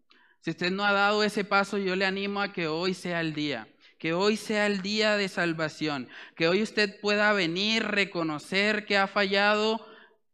[0.42, 3.34] Si usted no ha dado ese paso, yo le animo a que hoy sea el
[3.34, 3.68] día,
[4.00, 9.06] que hoy sea el día de salvación, que hoy usted pueda venir, reconocer que ha
[9.06, 9.86] fallado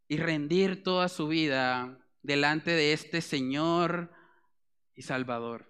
[0.07, 4.09] y rendir toda su vida delante de este Señor
[4.95, 5.67] y Salvador.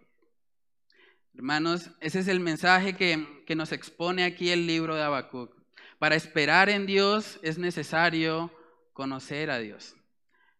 [1.34, 5.56] Hermanos, ese es el mensaje que, que nos expone aquí el libro de Habacuc.
[5.98, 8.52] Para esperar en Dios es necesario
[8.94, 9.96] conocer a Dios.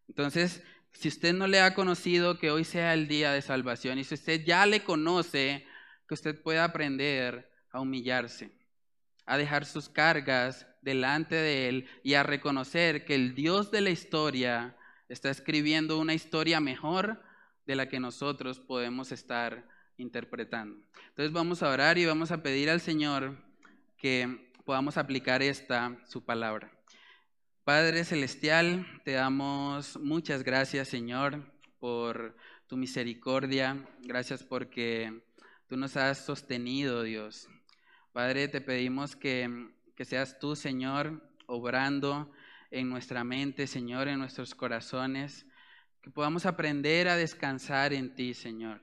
[0.08, 0.62] Entonces,
[0.92, 3.98] si usted no le ha conocido, que hoy sea el día de salvación.
[3.98, 5.66] Y si usted ya le conoce,
[6.08, 8.50] que usted pueda aprender a humillarse,
[9.26, 13.90] a dejar sus cargas delante de Él y a reconocer que el Dios de la
[13.90, 14.76] historia
[15.08, 17.22] está escribiendo una historia mejor
[17.66, 19.68] de la que nosotros podemos estar
[19.98, 20.80] interpretando.
[21.08, 23.36] Entonces vamos a orar y vamos a pedir al Señor
[23.98, 26.77] que podamos aplicar esta, su palabra.
[27.68, 32.34] Padre Celestial, te damos muchas gracias, Señor, por
[32.66, 33.86] tu misericordia.
[34.04, 35.20] Gracias porque
[35.68, 37.46] tú nos has sostenido, Dios.
[38.14, 42.32] Padre, te pedimos que, que seas tú, Señor, obrando
[42.70, 45.44] en nuestra mente, Señor, en nuestros corazones,
[46.00, 48.80] que podamos aprender a descansar en ti, Señor.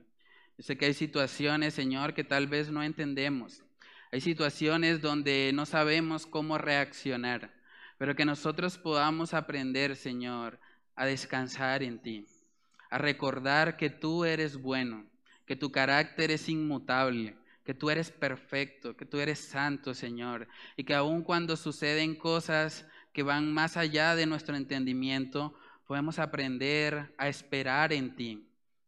[0.60, 3.64] Yo sé que hay situaciones, Señor, que tal vez no entendemos.
[4.12, 7.65] Hay situaciones donde no sabemos cómo reaccionar
[7.98, 10.60] pero que nosotros podamos aprender, Señor,
[10.96, 12.26] a descansar en ti,
[12.90, 15.06] a recordar que tú eres bueno,
[15.46, 20.84] que tu carácter es inmutable, que tú eres perfecto, que tú eres santo, Señor, y
[20.84, 25.56] que aun cuando suceden cosas que van más allá de nuestro entendimiento,
[25.88, 28.48] podemos aprender a esperar en ti,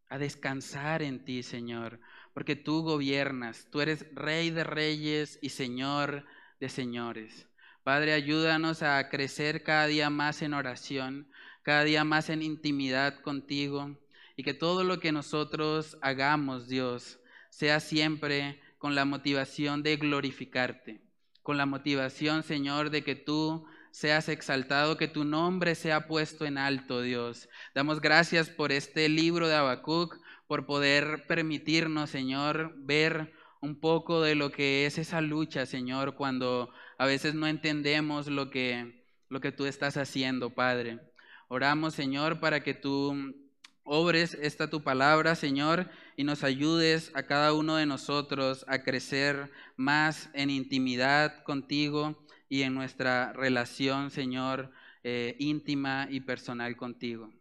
[0.10, 2.00] a descansar en ti, Señor,
[2.34, 6.26] porque tú gobiernas, tú eres Rey de reyes y Señor
[6.60, 7.48] de señores.
[7.88, 11.32] Padre, ayúdanos a crecer cada día más en oración,
[11.64, 13.98] cada día más en intimidad contigo
[14.36, 17.18] y que todo lo que nosotros hagamos, Dios,
[17.50, 21.00] sea siempre con la motivación de glorificarte,
[21.44, 26.58] con la motivación, Señor, de que tú seas exaltado, que tu nombre sea puesto en
[26.58, 27.48] alto, Dios.
[27.74, 34.36] Damos gracias por este libro de Habacuc, por poder permitirnos, Señor, ver un poco de
[34.36, 39.52] lo que es esa lucha, Señor, cuando a veces no entendemos lo que, lo que
[39.52, 41.00] tú estás haciendo, Padre.
[41.48, 43.16] Oramos, Señor, para que tú
[43.84, 49.50] obres esta tu palabra, Señor, y nos ayudes a cada uno de nosotros a crecer
[49.78, 54.72] más en intimidad contigo y en nuestra relación, Señor,
[55.04, 57.32] eh, íntima y personal contigo.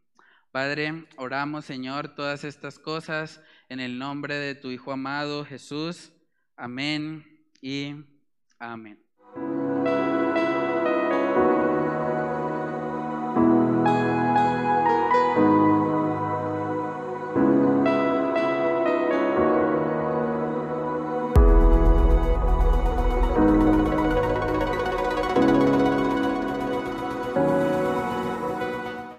[0.52, 6.12] Padre, oramos, Señor, todas estas cosas en el nombre de tu Hijo amado Jesús.
[6.57, 7.24] Amén
[7.61, 7.94] y
[8.59, 9.05] amén.